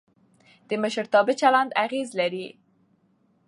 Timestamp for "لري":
2.19-2.47